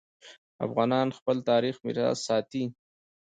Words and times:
افغانان 0.65 1.07
خپل 1.17 1.37
تاریخي 1.49 1.81
میراث 1.87 2.19
ساتي. 2.27 2.63